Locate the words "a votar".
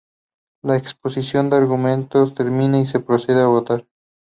3.43-3.85